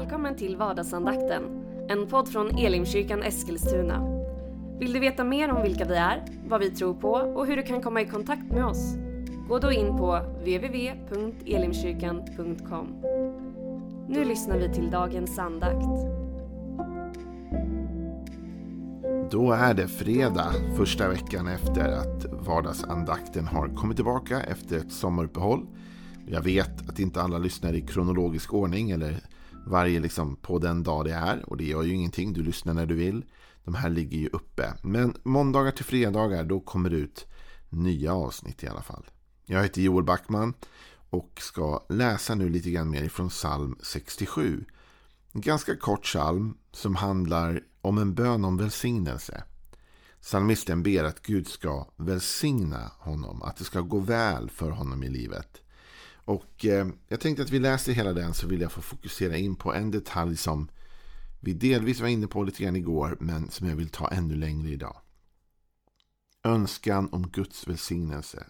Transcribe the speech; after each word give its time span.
Välkommen 0.00 0.36
till 0.36 0.56
vardagsandakten, 0.56 1.42
en 1.88 2.06
podd 2.06 2.28
från 2.28 2.58
Elimkyrkan 2.58 3.22
Eskilstuna. 3.22 4.22
Vill 4.78 4.92
du 4.92 5.00
veta 5.00 5.24
mer 5.24 5.50
om 5.50 5.62
vilka 5.62 5.84
vi 5.84 5.94
är, 5.94 6.24
vad 6.48 6.60
vi 6.60 6.70
tror 6.70 6.94
på 6.94 7.10
och 7.10 7.46
hur 7.46 7.56
du 7.56 7.62
kan 7.62 7.82
komma 7.82 8.00
i 8.00 8.06
kontakt 8.06 8.52
med 8.52 8.64
oss? 8.64 8.94
Gå 9.48 9.58
då 9.58 9.72
in 9.72 9.96
på 9.96 10.20
www.elimkyrkan.com. 10.38 12.86
Nu 14.08 14.24
lyssnar 14.24 14.58
vi 14.58 14.74
till 14.74 14.90
dagens 14.90 15.38
andakt. 15.38 15.86
Då 19.30 19.52
är 19.52 19.74
det 19.74 19.88
fredag, 19.88 20.52
första 20.76 21.08
veckan 21.08 21.48
efter 21.48 21.92
att 21.92 22.26
vardagsandakten 22.46 23.46
har 23.46 23.68
kommit 23.68 23.96
tillbaka 23.96 24.40
efter 24.40 24.76
ett 24.76 24.92
sommaruppehåll. 24.92 25.66
Jag 26.26 26.42
vet 26.42 26.88
att 26.88 26.98
inte 26.98 27.22
alla 27.22 27.38
lyssnar 27.38 27.72
i 27.72 27.80
kronologisk 27.80 28.54
ordning 28.54 28.90
eller 28.90 29.29
varje 29.66 30.00
liksom 30.00 30.36
på 30.36 30.58
den 30.58 30.82
dag 30.82 31.04
det 31.04 31.12
är. 31.12 31.50
Och 31.50 31.56
det 31.56 31.64
gör 31.64 31.82
ju 31.82 31.94
ingenting, 31.94 32.32
du 32.32 32.42
lyssnar 32.42 32.74
när 32.74 32.86
du 32.86 32.94
vill. 32.94 33.24
De 33.64 33.74
här 33.74 33.90
ligger 33.90 34.18
ju 34.18 34.28
uppe. 34.28 34.74
Men 34.82 35.14
måndagar 35.22 35.70
till 35.70 35.84
fredagar 35.84 36.44
då 36.44 36.60
kommer 36.60 36.90
det 36.90 36.96
ut 36.96 37.26
nya 37.68 38.14
avsnitt 38.14 38.62
i 38.62 38.68
alla 38.68 38.82
fall. 38.82 39.04
Jag 39.46 39.62
heter 39.62 39.82
Joel 39.82 40.04
Backman 40.04 40.54
och 41.10 41.38
ska 41.40 41.84
läsa 41.88 42.34
nu 42.34 42.48
lite 42.48 42.70
grann 42.70 42.90
mer 42.90 43.02
ifrån 43.02 43.28
psalm 43.28 43.78
67. 43.82 44.64
En 45.32 45.40
ganska 45.40 45.76
kort 45.76 46.02
psalm 46.02 46.54
som 46.72 46.96
handlar 46.96 47.62
om 47.80 47.98
en 47.98 48.14
bön 48.14 48.44
om 48.44 48.56
välsignelse. 48.56 49.44
Psalmisten 50.20 50.82
ber 50.82 51.04
att 51.04 51.22
Gud 51.22 51.48
ska 51.48 51.86
välsigna 51.96 52.90
honom, 52.98 53.42
att 53.42 53.56
det 53.56 53.64
ska 53.64 53.80
gå 53.80 53.98
väl 53.98 54.50
för 54.50 54.70
honom 54.70 55.02
i 55.02 55.08
livet. 55.08 55.62
Och 56.30 56.64
eh, 56.64 56.88
jag 57.08 57.20
tänkte 57.20 57.42
att 57.42 57.50
vi 57.50 57.58
läser 57.58 57.92
hela 57.92 58.12
den 58.12 58.34
så 58.34 58.46
vill 58.46 58.60
jag 58.60 58.72
få 58.72 58.80
fokusera 58.80 59.36
in 59.36 59.56
på 59.56 59.74
en 59.74 59.90
detalj 59.90 60.36
som 60.36 60.68
vi 61.40 61.52
delvis 61.52 62.00
var 62.00 62.08
inne 62.08 62.26
på 62.26 62.42
lite 62.42 62.62
grann 62.62 62.76
igår 62.76 63.16
men 63.20 63.50
som 63.50 63.68
jag 63.68 63.76
vill 63.76 63.88
ta 63.88 64.08
ännu 64.08 64.34
längre 64.34 64.68
idag. 64.68 64.96
Önskan 66.44 67.08
om 67.12 67.28
Guds 67.28 67.68
välsignelse. 67.68 68.46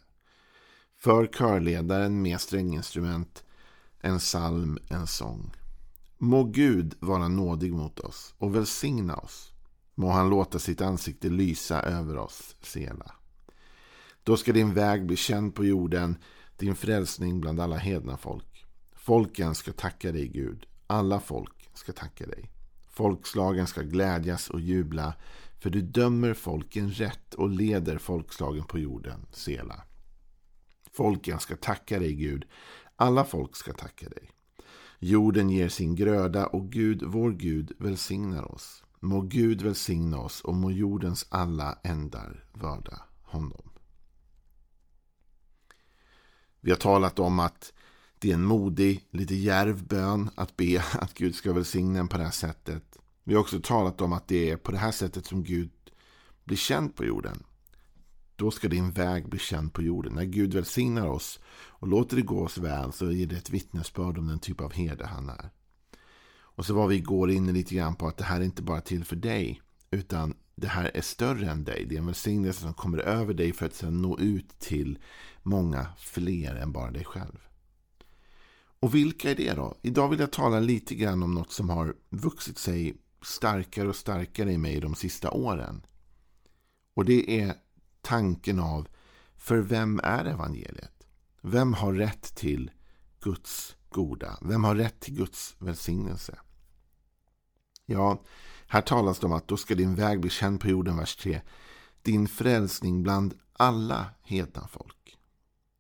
För 0.97 1.27
körledaren 1.27 2.23
med 2.23 2.41
stränginstrument, 2.41 3.45
en 4.01 4.19
psalm, 4.19 4.79
en 4.89 5.07
sång. 5.07 5.53
Må 6.19 6.45
Gud 6.45 6.95
vara 6.99 7.29
nådig 7.29 7.73
mot 7.73 8.01
oss 8.01 8.35
och 8.39 8.57
välsigna 8.57 9.17
oss. 9.17 9.53
Må 9.95 10.11
han 10.11 10.31
låta 10.31 10.59
sitt 10.59 10.81
ansikte 10.81 11.29
lysa 11.29 11.83
över 11.83 12.17
oss, 12.17 12.57
Sela. 12.63 13.13
Då 14.23 14.37
ska 14.37 14.53
din 14.53 14.75
väg 14.75 15.07
bli 15.07 15.17
känd 15.17 15.55
på 15.55 15.65
jorden 15.65 16.17
din 16.61 16.75
frälsning 16.75 17.41
bland 17.41 17.61
alla 17.61 17.77
hedna 17.77 18.17
folk. 18.17 18.67
Folken 18.93 19.55
ska 19.55 19.73
tacka 19.73 20.13
dig 20.13 20.29
Gud. 20.29 20.67
Alla 20.87 21.21
folk 21.21 21.71
ska 21.75 21.93
tacka 21.93 22.27
dig. 22.27 22.51
Folkslagen 22.89 23.67
ska 23.67 23.83
glädjas 23.83 24.51
och 24.51 24.61
jubla. 24.61 25.15
För 25.59 25.71
du 25.71 25.81
dömer 25.81 26.35
folken 26.35 26.91
rätt 26.91 27.35
och 27.35 27.51
leder 27.51 27.99
folkslagen 27.99 28.65
på 28.65 28.79
jorden, 28.79 29.27
Sela. 29.33 29.83
Folken 30.93 31.39
ska 31.39 31.57
tacka 31.57 31.99
dig 31.99 32.15
Gud. 32.15 32.45
Alla 32.97 33.25
folk 33.25 33.57
ska 33.57 33.73
tacka 33.73 34.09
dig. 34.09 34.31
Jorden 34.99 35.51
ger 35.51 35.69
sin 35.69 35.95
gröda 35.95 36.47
och 36.47 36.73
Gud, 36.73 37.03
vår 37.03 37.31
Gud, 37.31 37.73
välsignar 37.79 38.53
oss. 38.55 38.85
Må 39.01 39.21
Gud 39.21 39.63
välsigna 39.63 40.19
oss 40.19 40.41
och 40.41 40.55
må 40.55 40.71
jordens 40.71 41.27
alla 41.29 41.79
ändar 41.83 42.45
vörda 42.53 43.03
honom. 43.23 43.70
Vi 46.61 46.71
har 46.71 46.79
talat 46.79 47.19
om 47.19 47.39
att 47.39 47.73
det 48.19 48.31
är 48.31 48.35
en 48.35 48.45
modig, 48.45 49.07
lite 49.11 49.35
djärv 49.35 49.85
bön 49.85 50.31
att 50.35 50.57
be 50.57 50.85
att 50.93 51.15
Gud 51.15 51.35
ska 51.35 51.53
välsigna 51.53 51.99
en 51.99 52.09
på 52.09 52.19
det 52.19 52.25
här 52.25 52.31
sättet. 52.31 52.99
Vi 53.25 53.35
har 53.35 53.41
också 53.41 53.61
talat 53.61 54.01
om 54.01 54.13
att 54.13 54.29
det 54.29 54.51
är 54.51 54.57
på 54.57 54.73
det 54.73 54.79
här 54.79 54.93
sättet 54.93 55.27
som 55.27 55.45
Gud 55.45 55.71
blir 56.45 56.57
känd 56.57 56.97
på 56.97 57.05
jorden. 57.05 57.43
Då 58.37 58.51
ska 58.51 58.69
din 58.69 58.91
väg 58.91 59.29
bli 59.29 59.39
känd 59.39 59.73
på 59.73 59.83
jorden. 59.83 60.13
När 60.13 60.25
Gud 60.25 60.55
välsignar 60.55 61.07
oss 61.07 61.41
och 61.53 61.89
låter 61.89 62.17
det 62.17 62.23
gå 62.23 62.45
oss 62.45 62.59
väl 62.59 62.93
så 62.93 63.13
ger 63.13 63.27
det 63.27 63.37
ett 63.37 63.51
vittnesbörd 63.51 64.19
om 64.19 64.27
den 64.27 64.39
typ 64.39 64.61
av 64.61 64.73
herde 64.73 65.07
han 65.07 65.29
är. 65.29 65.51
Och 66.61 66.67
så 66.67 66.75
var 66.75 66.87
vi 66.87 66.97
igår 66.97 67.31
inne 67.31 67.53
lite 67.53 67.75
grann 67.75 67.95
på 67.95 68.09
att 68.09 68.17
det 68.17 68.25
här 68.25 68.41
är 68.41 68.45
inte 68.45 68.63
bara 68.63 68.81
till 68.81 69.05
för 69.05 69.17
dig 69.17 69.63
utan 69.91 70.35
det 70.61 70.69
här 70.69 70.91
är 70.95 71.01
större 71.01 71.51
än 71.51 71.65
dig. 71.65 71.87
Det 71.89 71.95
är 71.95 71.99
en 71.99 72.07
välsignelse 72.07 72.61
som 72.61 72.75
kommer 72.75 72.99
över 72.99 73.35
dig 73.35 73.53
för 73.53 73.67
att 73.67 73.75
sedan 73.75 74.03
nå 74.03 74.19
ut 74.19 74.59
till 74.59 74.99
många 75.43 75.87
fler 75.99 76.55
än 76.55 76.73
bara 76.73 76.91
dig 76.91 77.05
själv. 77.05 77.39
Och 78.81 78.95
vilka 78.95 79.31
är 79.31 79.35
det 79.35 79.53
då? 79.53 79.77
Idag 79.83 80.09
vill 80.09 80.21
jag 80.21 80.33
tala 80.33 80.61
lite 80.61 80.95
grann 80.95 81.23
om 81.23 81.35
något 81.35 81.53
som 81.53 81.71
har 81.71 81.95
vuxit 82.09 82.59
sig 82.59 82.97
starkare 83.23 83.89
och 83.89 83.97
starkare 83.97 84.53
i 84.53 84.59
mig 84.59 84.81
de 84.81 84.95
sista 84.95 85.31
åren. 85.31 85.87
Och 86.95 87.05
det 87.05 87.41
är 87.41 87.55
tanken 88.01 88.61
av 88.61 88.89
för 89.37 89.59
vem 89.59 90.01
är 90.05 90.25
evangeliet? 90.25 91.07
Vem 91.41 91.73
har 91.75 91.93
rätt 91.93 92.35
till 92.35 92.71
Guds 93.21 93.77
goda? 93.89 94.39
Vem 94.43 94.65
har 94.65 94.75
rätt 94.75 95.01
till 95.01 95.15
Guds 95.15 95.57
välsignelse? 95.59 96.39
Ja, 97.87 98.23
här 98.73 98.81
talas 98.81 99.19
det 99.19 99.27
om 99.27 99.33
att 99.33 99.49
då 99.49 99.57
ska 99.57 99.75
din 99.75 99.95
väg 99.95 100.21
bli 100.21 100.31
känd 100.31 100.61
på 100.61 100.69
jorden, 100.69 100.97
vers 100.97 101.17
3. 101.17 101.41
Din 102.03 102.29
frälsning 102.29 103.03
bland 103.03 103.35
alla 103.53 104.07
hedna 104.23 104.69
folk. 104.69 105.19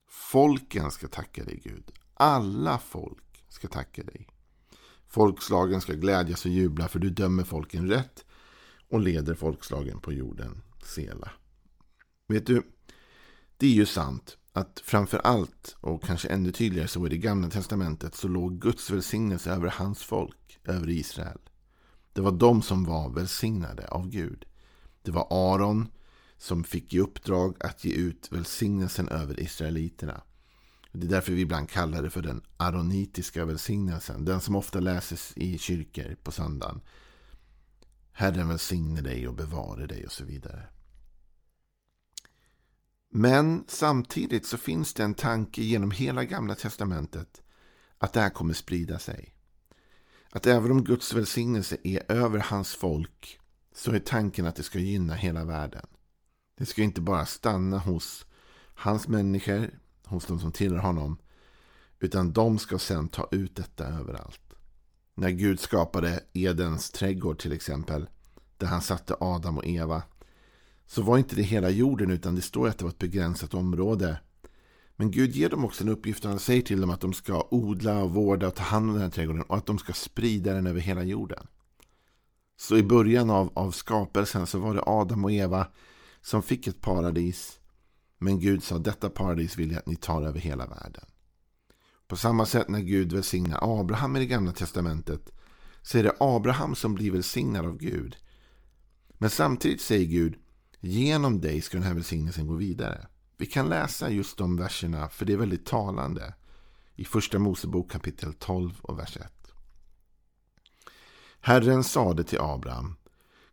Folken 0.08 0.90
ska 0.90 1.08
tacka 1.08 1.44
dig 1.44 1.60
Gud. 1.64 1.90
Alla 2.14 2.78
folk 2.78 3.44
ska 3.48 3.68
tacka 3.68 4.02
dig. 4.02 4.28
Folkslagen 5.06 5.80
ska 5.80 5.92
glädjas 5.92 6.44
och 6.44 6.50
jubla 6.50 6.88
för 6.88 6.98
du 6.98 7.10
dömer 7.10 7.44
folken 7.44 7.88
rätt 7.88 8.24
och 8.88 9.00
leder 9.00 9.34
folkslagen 9.34 10.00
på 10.00 10.12
jorden 10.12 10.62
sela. 10.84 11.30
Vet 12.28 12.46
du, 12.46 12.62
det 13.56 13.66
är 13.66 13.70
ju 13.70 13.86
sant 13.86 14.36
att 14.52 14.80
framför 14.84 15.18
allt 15.18 15.76
och 15.80 16.02
kanske 16.02 16.28
ännu 16.28 16.52
tydligare 16.52 16.88
så 16.88 17.06
i 17.06 17.08
det 17.08 17.18
gamla 17.18 17.50
testamentet 17.50 18.14
så 18.14 18.28
låg 18.28 18.60
Guds 18.60 18.90
välsignelse 18.90 19.50
över 19.50 19.68
hans 19.68 20.02
folk, 20.02 20.58
över 20.64 20.88
Israel. 20.88 21.38
Det 22.12 22.20
var 22.20 22.32
de 22.32 22.62
som 22.62 22.84
var 22.84 23.10
välsignade 23.10 23.88
av 23.88 24.08
Gud. 24.08 24.46
Det 25.02 25.10
var 25.10 25.26
Aron 25.30 25.88
som 26.38 26.64
fick 26.64 26.94
i 26.94 27.00
uppdrag 27.00 27.56
att 27.60 27.84
ge 27.84 27.92
ut 27.92 28.32
välsignelsen 28.32 29.08
över 29.08 29.40
israeliterna. 29.40 30.22
Det 30.92 31.06
är 31.06 31.10
därför 31.10 31.32
vi 31.32 31.40
ibland 31.40 31.70
kallar 31.70 32.02
det 32.02 32.10
för 32.10 32.22
den 32.22 32.42
aronitiska 32.56 33.44
välsignelsen. 33.44 34.24
Den 34.24 34.40
som 34.40 34.56
ofta 34.56 34.80
läses 34.80 35.32
i 35.36 35.58
kyrkor 35.58 36.16
på 36.22 36.32
söndagen. 36.32 36.80
Herren 38.12 38.48
välsigne 38.48 39.00
dig 39.00 39.28
och 39.28 39.34
bevare 39.34 39.86
dig 39.86 40.06
och 40.06 40.12
så 40.12 40.24
vidare. 40.24 40.68
Men 43.12 43.64
samtidigt 43.68 44.46
så 44.46 44.58
finns 44.58 44.94
det 44.94 45.04
en 45.04 45.14
tanke 45.14 45.62
genom 45.62 45.90
hela 45.90 46.24
gamla 46.24 46.54
testamentet 46.54 47.42
att 47.98 48.12
det 48.12 48.20
här 48.20 48.30
kommer 48.30 48.54
sprida 48.54 48.98
sig. 48.98 49.34
Att 50.32 50.46
även 50.46 50.70
om 50.70 50.84
Guds 50.84 51.14
välsignelse 51.14 51.76
är 51.84 52.12
över 52.12 52.38
hans 52.38 52.74
folk 52.74 53.40
så 53.74 53.92
är 53.92 53.98
tanken 53.98 54.46
att 54.46 54.56
det 54.56 54.62
ska 54.62 54.78
gynna 54.78 55.14
hela 55.14 55.44
världen. 55.44 55.86
Det 56.58 56.66
ska 56.66 56.82
inte 56.82 57.00
bara 57.00 57.26
stanna 57.26 57.78
hos 57.78 58.26
hans 58.74 59.08
människor, 59.08 59.78
hos 60.04 60.26
de 60.26 60.40
som 60.40 60.52
tillhör 60.52 60.78
honom, 60.78 61.18
utan 61.98 62.32
de 62.32 62.58
ska 62.58 62.78
sedan 62.78 63.08
ta 63.08 63.28
ut 63.30 63.56
detta 63.56 63.86
överallt. 63.86 64.40
När 65.14 65.30
Gud 65.30 65.60
skapade 65.60 66.24
Edens 66.32 66.90
trädgård 66.90 67.38
till 67.38 67.52
exempel, 67.52 68.08
där 68.56 68.66
han 68.66 68.82
satte 68.82 69.16
Adam 69.20 69.58
och 69.58 69.66
Eva, 69.66 70.02
så 70.86 71.02
var 71.02 71.18
inte 71.18 71.36
det 71.36 71.42
hela 71.42 71.70
jorden 71.70 72.10
utan 72.10 72.34
det 72.34 72.42
står 72.42 72.68
att 72.68 72.78
det 72.78 72.84
var 72.84 72.90
ett 72.90 72.98
begränsat 72.98 73.54
område 73.54 74.20
men 75.00 75.10
Gud 75.10 75.30
ger 75.30 75.48
dem 75.48 75.64
också 75.64 75.84
en 75.84 75.88
uppgift 75.88 76.24
och 76.24 76.30
han 76.30 76.38
säger 76.38 76.62
till 76.62 76.80
dem 76.80 76.90
att 76.90 77.00
de 77.00 77.12
ska 77.12 77.48
odla 77.50 78.04
vårda 78.04 78.46
och 78.46 78.54
ta 78.54 78.62
hand 78.62 78.88
om 78.88 78.92
den 78.92 79.02
här 79.02 79.10
trädgården 79.10 79.42
och 79.42 79.56
att 79.56 79.66
de 79.66 79.78
ska 79.78 79.92
sprida 79.92 80.54
den 80.54 80.66
över 80.66 80.80
hela 80.80 81.02
jorden. 81.02 81.46
Så 82.56 82.76
i 82.76 82.82
början 82.82 83.30
av, 83.30 83.52
av 83.54 83.70
skapelsen 83.70 84.46
så 84.46 84.58
var 84.58 84.74
det 84.74 84.82
Adam 84.86 85.24
och 85.24 85.32
Eva 85.32 85.66
som 86.20 86.42
fick 86.42 86.66
ett 86.66 86.80
paradis. 86.80 87.60
Men 88.18 88.40
Gud 88.40 88.62
sa 88.62 88.78
detta 88.78 89.10
paradis 89.10 89.58
vill 89.58 89.70
jag 89.70 89.78
att 89.78 89.86
ni 89.86 89.96
tar 89.96 90.22
över 90.22 90.40
hela 90.40 90.66
världen. 90.66 91.04
På 92.08 92.16
samma 92.16 92.46
sätt 92.46 92.68
när 92.68 92.80
Gud 92.80 93.12
välsignar 93.12 93.80
Abraham 93.80 94.16
i 94.16 94.18
det 94.18 94.26
gamla 94.26 94.52
testamentet 94.52 95.32
så 95.82 95.98
är 95.98 96.02
det 96.02 96.16
Abraham 96.20 96.74
som 96.74 96.94
blir 96.94 97.10
välsignad 97.10 97.66
av 97.66 97.76
Gud. 97.76 98.16
Men 99.18 99.30
samtidigt 99.30 99.80
säger 99.80 100.06
Gud 100.06 100.34
genom 100.80 101.40
dig 101.40 101.60
ska 101.60 101.76
den 101.76 101.86
här 101.86 101.94
välsignelsen 101.94 102.46
gå 102.46 102.54
vidare. 102.54 103.06
Vi 103.40 103.46
kan 103.46 103.68
läsa 103.68 104.10
just 104.10 104.36
de 104.36 104.56
verserna 104.56 105.08
för 105.08 105.24
det 105.24 105.32
är 105.32 105.36
väldigt 105.36 105.66
talande. 105.66 106.34
I 106.96 107.04
första 107.04 107.38
Mosebok 107.38 107.90
kapitel 107.90 108.34
12 108.34 108.80
och 108.82 108.98
vers 108.98 109.16
1. 109.16 109.32
Herren 111.40 111.84
sade 111.84 112.24
till 112.24 112.40
Abraham 112.40 112.96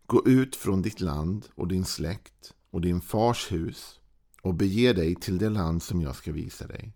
Gå 0.06 0.28
ut 0.28 0.56
från 0.56 0.81
ditt 0.81 1.01
land 1.01 1.48
och 1.56 1.68
din 1.68 1.86
släkt 1.86 2.54
och 2.72 2.81
din 2.81 3.01
fars 3.01 3.51
hus 3.51 4.00
och 4.42 4.54
bege 4.54 4.94
dig 4.94 5.16
till 5.16 5.38
det 5.38 5.50
land 5.50 5.84
som 5.84 6.01
jag 6.01 6.16
ska 6.16 6.31
visa 6.31 6.68
dig. 6.68 6.94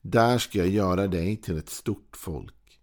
Där 0.00 0.38
ska 0.38 0.58
jag 0.58 0.68
göra 0.68 1.06
dig 1.06 1.36
till 1.36 1.58
ett 1.58 1.70
stort 1.70 2.16
folk. 2.16 2.80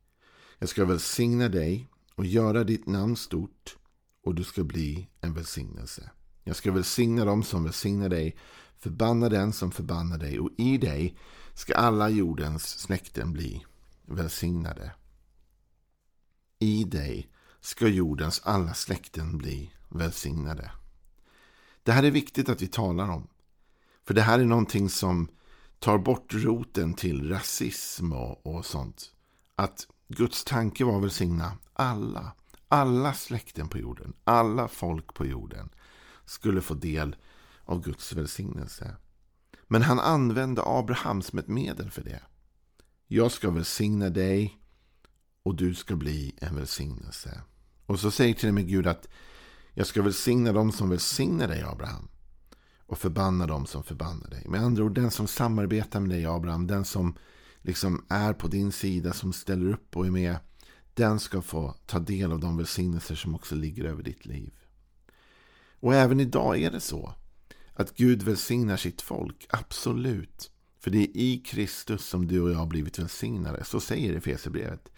Jag 0.60 0.70
ska 0.70 0.86
välsigna 0.86 1.50
dig 1.50 1.90
och 2.16 2.26
göra 2.26 2.64
ditt 2.64 2.88
namn 2.88 3.16
stort 3.16 3.78
och 4.24 4.36
du 4.36 4.44
ska 4.44 4.64
bli 4.64 5.08
en 5.22 5.34
välsignelse. 5.34 6.12
Jag 6.44 6.56
ska 6.56 6.72
välsigna 6.72 7.26
dem 7.26 7.44
som 7.44 7.64
välsignar 7.64 8.10
dig, 8.10 8.36
förbanna 8.80 9.30
den 9.30 9.54
som 9.54 9.72
förbannar 9.72 10.18
dig 10.18 10.40
och 10.40 10.50
i 10.58 10.78
dig 10.78 11.18
ska 11.54 11.74
alla 11.74 12.10
jordens 12.10 12.68
släkten 12.68 13.34
bli 13.34 13.66
välsignade. 14.06 14.92
I 16.60 16.84
dig 16.84 17.30
ska 17.60 17.88
jordens 17.88 18.42
alla 18.44 18.74
släkten 18.74 19.38
bli 19.38 19.72
välsignade. 19.90 20.72
Det 21.84 21.92
här 21.92 22.04
är 22.04 22.12
viktigt 22.12 22.50
att 22.50 22.62
vi 22.62 22.68
talar 22.68 23.10
om. 23.10 23.28
För 24.06 24.14
det 24.14 24.22
här 24.22 24.40
är 24.40 24.46
någonting 24.46 24.90
som 24.90 25.28
tar 25.80 25.98
bort 25.98 26.34
roten 26.34 26.94
till 26.94 27.30
rasism 27.30 28.14
och, 28.14 28.46
och 28.46 28.66
sånt. 28.66 29.12
Att 29.56 29.88
Guds 30.08 30.44
tanke 30.44 30.86
var 30.86 30.98
att 30.98 31.04
välsigna 31.04 31.58
alla. 31.74 32.32
Alla 32.68 33.14
släkten 33.14 33.68
på 33.68 33.78
jorden, 33.78 34.14
alla 34.24 34.68
folk 34.68 35.14
på 35.14 35.26
jorden 35.26 35.70
skulle 36.26 36.62
få 36.62 36.74
del 36.74 37.16
av 37.68 37.82
Guds 37.82 38.14
välsignelse. 38.14 38.96
Men 39.68 39.82
han 39.82 40.00
använde 40.00 40.62
Abraham 40.66 41.22
som 41.22 41.40
ett 41.40 41.48
medel 41.48 41.92
för 41.92 42.04
det. 42.04 42.22
Jag 43.08 43.32
ska 43.32 43.52
välsigna 43.52 44.10
dig 44.10 44.60
och 45.44 45.56
du 45.56 45.76
ska 45.76 45.96
bli 45.96 46.36
en 46.42 46.56
välsignelse. 46.56 47.42
Och 47.86 48.00
så 48.00 48.12
säger 48.12 48.34
till 48.34 48.48
och 48.48 48.56
med 48.56 48.68
Gud 48.68 48.88
att 48.88 49.08
jag 49.74 49.88
ska 49.88 50.02
välsigna 50.02 50.52
dem 50.52 50.72
som 50.72 50.90
välsignar 50.90 51.48
dig 51.48 51.64
Abraham 51.64 52.08
och 52.80 52.98
förbanna 52.98 53.48
dem 53.48 53.66
som 53.66 53.84
förbannar 53.84 54.30
dig. 54.30 54.44
Med 54.48 54.62
andra 54.62 54.84
ord, 54.84 54.96
den 54.96 55.12
som 55.12 55.28
samarbetar 55.28 56.00
med 56.00 56.10
dig 56.10 56.26
Abraham, 56.26 56.68
den 56.68 56.86
som 56.86 57.18
liksom 57.62 58.06
är 58.10 58.34
på 58.34 58.48
din 58.48 58.72
sida, 58.72 59.14
som 59.14 59.34
ställer 59.34 59.72
upp 59.72 59.98
och 59.98 60.06
är 60.06 60.12
med, 60.12 60.38
den 60.94 61.20
ska 61.20 61.42
få 61.42 61.76
ta 61.86 62.00
del 62.00 62.32
av 62.32 62.40
de 62.40 62.58
välsignelser 62.58 63.16
som 63.16 63.36
också 63.36 63.56
ligger 63.56 63.84
över 63.84 64.04
ditt 64.04 64.26
liv. 64.26 64.54
Och 65.80 65.96
även 65.96 66.20
idag 66.20 66.62
är 66.62 66.72
det 66.72 66.80
så 66.80 67.14
att 67.80 67.98
Gud 67.98 68.24
välsignar 68.24 68.78
sitt 68.78 69.02
folk, 69.02 69.46
absolut. 69.50 70.52
För 70.80 70.92
det 70.92 70.98
är 70.98 71.18
i 71.18 71.38
Kristus 71.46 72.06
som 72.06 72.28
du 72.28 72.42
och 72.42 72.52
jag 72.52 72.58
har 72.58 72.66
blivit 72.66 73.00
välsignade. 73.00 73.64
Så 73.64 73.80
säger 73.80 74.14
Efesierbrevet. 74.14 74.90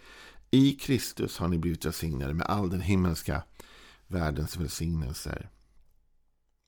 I 0.50 0.72
Kristus 0.72 1.38
har 1.38 1.48
ni 1.48 1.58
blivit 1.58 1.84
välsignade 1.84 2.34
med 2.34 2.46
all 2.46 2.70
den 2.70 2.80
himmelska 2.80 3.42
världens 4.06 4.56
välsignelser. 4.56 5.50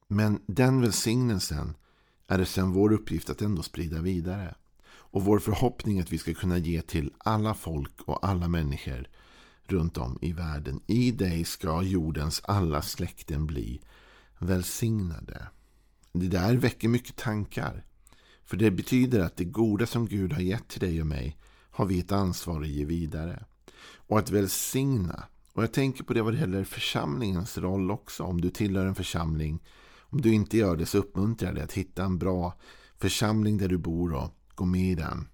Men 0.09 0.41
den 0.47 0.81
välsignelsen 0.81 1.75
är 2.27 2.39
det 2.39 2.47
sen 2.47 2.73
vår 2.73 2.93
uppgift 2.93 3.31
att 3.31 3.43
ändå 3.43 3.63
sprida 3.63 4.01
vidare. 4.01 4.55
Och 4.85 5.25
vår 5.25 5.39
förhoppning 5.39 5.99
är 5.99 6.03
att 6.03 6.13
vi 6.13 6.19
ska 6.19 6.35
kunna 6.35 6.59
ge 6.59 6.83
till 6.83 7.13
alla 7.19 7.55
folk 7.55 8.01
och 8.01 8.27
alla 8.27 8.49
människor 8.49 9.07
runt 9.65 9.99
om 9.99 10.19
i 10.23 10.33
världen. 10.33 10.81
I 10.87 11.11
dig 11.11 11.45
ska 11.45 11.83
jordens 11.83 12.43
alla 12.45 12.83
släkten 12.83 13.47
bli 13.47 13.81
välsignade. 14.39 15.49
Det 16.13 16.29
där 16.29 16.57
väcker 16.57 16.89
mycket 16.89 17.17
tankar. 17.17 17.85
För 18.45 18.57
det 18.57 18.71
betyder 18.71 19.21
att 19.21 19.37
det 19.37 19.45
goda 19.45 19.87
som 19.87 20.07
Gud 20.07 20.33
har 20.33 20.41
gett 20.41 20.69
till 20.69 20.81
dig 20.81 21.01
och 21.01 21.07
mig 21.07 21.39
har 21.71 21.87
vi 21.87 22.01
ett 22.01 22.13
ansvar 22.13 22.61
att 22.61 22.69
ge 22.69 22.85
vidare. 22.85 23.45
Och 23.95 24.19
att 24.19 24.31
välsigna. 24.31 25.25
Och 25.53 25.63
jag 25.63 25.73
tänker 25.73 26.05
på 26.05 26.13
det 26.13 26.23
vad 26.23 26.33
det 26.33 26.41
gäller 26.41 26.65
församlingens 26.65 27.59
roll 27.59 27.91
också. 27.91 28.23
Om 28.23 28.41
du 28.41 28.51
tillhör 28.51 28.87
en 28.87 28.95
församling. 28.95 29.63
Om 30.01 30.21
du 30.21 30.35
inte 30.35 30.57
gör 30.57 30.77
det 30.77 30.87
så 30.87 30.99
uppmuntrar 30.99 31.49
jag 31.49 31.55
dig 31.55 31.65
att 31.65 31.73
hitta 31.73 32.05
en 32.05 32.19
bra 32.19 32.59
församling 32.99 33.59
där 33.59 33.69
du 33.69 33.79
bor 33.79 34.15
och 34.15 34.37
gå 34.55 34.65
med 34.65 34.91
i 34.91 34.95
den. 34.95 35.29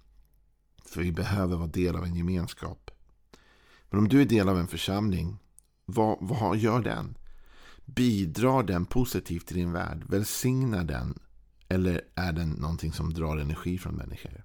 För 0.85 1.01
vi 1.01 1.11
behöver 1.11 1.55
vara 1.55 1.67
del 1.67 1.95
av 1.95 2.03
en 2.03 2.15
gemenskap. 2.15 2.91
Men 3.89 3.99
om 3.99 4.07
du 4.09 4.21
är 4.21 4.25
del 4.25 4.49
av 4.49 4.59
en 4.59 4.67
församling, 4.67 5.37
vad, 5.85 6.17
vad 6.21 6.57
gör 6.57 6.81
den? 6.81 7.17
Bidrar 7.95 8.63
den 8.63 8.85
positivt 8.85 9.47
till 9.47 9.57
din 9.57 9.71
värld? 9.71 10.03
Välsignar 10.07 10.83
den? 10.83 11.19
Eller 11.67 12.01
är 12.15 12.31
den 12.31 12.49
någonting 12.49 12.93
som 12.93 13.13
drar 13.13 13.37
energi 13.37 13.77
från 13.77 13.95
människor? 13.95 14.43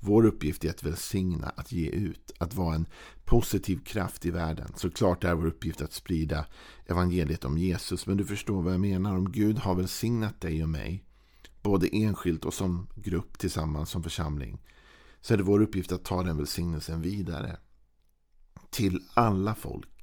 Vår 0.00 0.26
uppgift 0.26 0.64
är 0.64 0.70
att 0.70 0.82
välsigna, 0.82 1.48
att 1.48 1.72
ge 1.72 1.88
ut, 1.88 2.32
att 2.38 2.54
vara 2.54 2.74
en 2.74 2.86
positiv 3.24 3.84
kraft 3.84 4.26
i 4.26 4.30
världen. 4.30 4.72
Såklart 4.76 5.24
är 5.24 5.34
vår 5.34 5.46
uppgift 5.46 5.82
att 5.82 5.92
sprida 5.92 6.46
evangeliet 6.86 7.44
om 7.44 7.58
Jesus. 7.58 8.06
Men 8.06 8.16
du 8.16 8.24
förstår 8.24 8.62
vad 8.62 8.72
jag 8.72 8.80
menar. 8.80 9.16
Om 9.16 9.32
Gud 9.32 9.58
har 9.58 9.74
välsignat 9.74 10.40
dig 10.40 10.62
och 10.62 10.68
mig, 10.68 11.04
både 11.62 11.88
enskilt 11.88 12.44
och 12.44 12.54
som 12.54 12.86
grupp 12.94 13.38
tillsammans 13.38 13.90
som 13.90 14.02
församling, 14.02 14.62
så 15.20 15.34
är 15.34 15.38
det 15.38 15.44
vår 15.44 15.62
uppgift 15.62 15.92
att 15.92 16.04
ta 16.04 16.22
den 16.22 16.36
välsignelsen 16.36 17.00
vidare. 17.00 17.56
Till 18.70 19.00
alla 19.14 19.54
folk. 19.54 19.93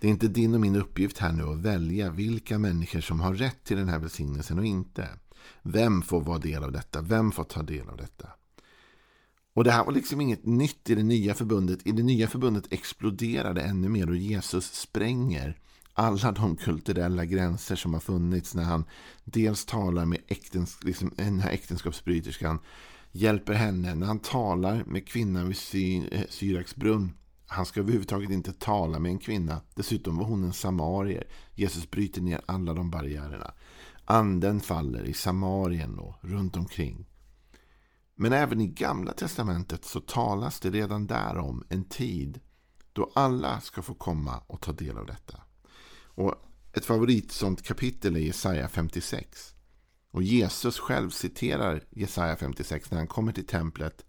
Det 0.00 0.06
är 0.06 0.10
inte 0.10 0.28
din 0.28 0.54
och 0.54 0.60
min 0.60 0.76
uppgift 0.76 1.18
här 1.18 1.32
nu 1.32 1.42
att 1.42 1.58
välja 1.58 2.10
vilka 2.10 2.58
människor 2.58 3.00
som 3.00 3.20
har 3.20 3.34
rätt 3.34 3.64
till 3.64 3.76
den 3.76 3.88
här 3.88 3.98
välsignelsen 3.98 4.58
och 4.58 4.64
inte. 4.64 5.08
Vem 5.62 6.02
får 6.02 6.20
vara 6.20 6.38
del 6.38 6.64
av 6.64 6.72
detta? 6.72 7.00
Vem 7.00 7.32
får 7.32 7.44
ta 7.44 7.62
del 7.62 7.88
av 7.88 7.96
detta? 7.96 8.28
Och 9.54 9.64
det 9.64 9.70
här 9.70 9.84
var 9.84 9.92
liksom 9.92 10.20
inget 10.20 10.46
nytt 10.46 10.90
i 10.90 10.94
det 10.94 11.02
nya 11.02 11.34
förbundet. 11.34 11.86
I 11.86 11.92
det 11.92 12.02
nya 12.02 12.28
förbundet 12.28 12.72
exploderade 12.72 13.62
ännu 13.62 13.88
mer 13.88 14.10
och 14.10 14.16
Jesus 14.16 14.72
spränger 14.72 15.58
alla 15.92 16.32
de 16.32 16.56
kulturella 16.56 17.24
gränser 17.24 17.76
som 17.76 17.92
har 17.92 18.00
funnits 18.00 18.54
när 18.54 18.64
han 18.64 18.84
dels 19.24 19.64
talar 19.64 20.04
med 20.04 20.18
äktens, 20.28 20.84
liksom, 20.84 21.12
den 21.16 21.40
här 21.40 21.50
äktenskapsbryterskan, 21.50 22.58
hjälper 23.12 23.52
henne, 23.52 23.94
när 23.94 24.06
han 24.06 24.18
talar 24.18 24.84
med 24.86 25.08
kvinnan 25.08 25.48
vid 25.48 25.56
Sy 25.56 26.02
eh, 26.12 26.24
Syraks 26.28 26.76
brunn. 26.76 27.12
Han 27.52 27.66
ska 27.66 27.80
överhuvudtaget 27.80 28.30
inte 28.30 28.52
tala 28.52 28.98
med 28.98 29.10
en 29.10 29.18
kvinna. 29.18 29.60
Dessutom 29.74 30.16
var 30.18 30.24
hon 30.24 30.44
en 30.44 30.52
samarier. 30.52 31.26
Jesus 31.54 31.90
bryter 31.90 32.20
ner 32.20 32.40
alla 32.46 32.74
de 32.74 32.90
barriärerna. 32.90 33.54
Anden 34.04 34.60
faller 34.60 35.04
i 35.04 35.12
Samarien 35.12 35.98
och 35.98 36.14
runt 36.20 36.56
omkring. 36.56 37.06
Men 38.14 38.32
även 38.32 38.60
i 38.60 38.66
Gamla 38.66 39.12
Testamentet 39.12 39.84
så 39.84 40.00
talas 40.00 40.60
det 40.60 40.70
redan 40.70 41.06
där 41.06 41.38
om 41.38 41.64
en 41.68 41.84
tid 41.84 42.40
då 42.92 43.10
alla 43.14 43.60
ska 43.60 43.82
få 43.82 43.94
komma 43.94 44.42
och 44.46 44.60
ta 44.60 44.72
del 44.72 44.98
av 44.98 45.06
detta. 45.06 45.40
Och 46.02 46.34
ett 46.72 46.84
favorit 46.84 47.32
sånt 47.32 47.62
kapitel 47.62 48.16
är 48.16 48.20
Jesaja 48.20 48.68
56. 48.68 49.54
Och 50.10 50.22
Jesus 50.22 50.78
själv 50.78 51.10
citerar 51.10 51.84
Jesaja 51.90 52.36
56 52.36 52.90
när 52.90 52.98
han 52.98 53.06
kommer 53.06 53.32
till 53.32 53.46
templet 53.46 54.04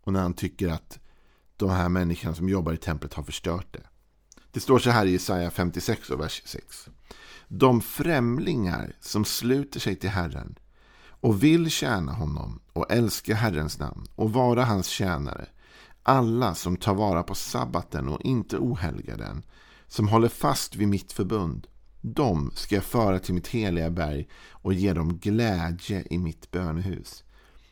och 0.00 0.12
när 0.12 0.20
han 0.20 0.34
tycker 0.34 0.68
att 0.68 0.98
de 1.58 1.70
här 1.70 1.88
människorna 1.88 2.34
som 2.34 2.48
jobbar 2.48 2.72
i 2.72 2.76
templet 2.76 3.14
har 3.14 3.22
förstört 3.22 3.66
det. 3.70 3.82
Det 4.52 4.60
står 4.60 4.78
så 4.78 4.90
här 4.90 5.06
i 5.06 5.12
Jesaja 5.12 5.50
56 5.50 6.10
och 6.10 6.20
vers 6.20 6.42
6. 6.44 6.88
De 7.48 7.80
främlingar 7.80 8.92
som 9.00 9.24
sluter 9.24 9.80
sig 9.80 9.96
till 9.96 10.10
Herren 10.10 10.58
och 11.20 11.42
vill 11.42 11.70
tjäna 11.70 12.12
honom 12.12 12.60
och 12.72 12.90
älska 12.90 13.34
Herrens 13.34 13.78
namn 13.78 14.06
och 14.14 14.32
vara 14.32 14.64
hans 14.64 14.86
tjänare. 14.86 15.46
Alla 16.02 16.54
som 16.54 16.76
tar 16.76 16.94
vara 16.94 17.22
på 17.22 17.34
sabbaten 17.34 18.08
och 18.08 18.20
inte 18.20 18.56
ohelgar 18.58 19.16
den, 19.16 19.42
som 19.86 20.08
håller 20.08 20.28
fast 20.28 20.76
vid 20.76 20.88
mitt 20.88 21.12
förbund. 21.12 21.66
De 22.00 22.50
ska 22.54 22.74
jag 22.74 22.84
föra 22.84 23.18
till 23.18 23.34
mitt 23.34 23.48
heliga 23.48 23.90
berg 23.90 24.28
och 24.50 24.72
ge 24.74 24.92
dem 24.92 25.18
glädje 25.18 26.04
i 26.10 26.18
mitt 26.18 26.50
bönehus. 26.50 27.24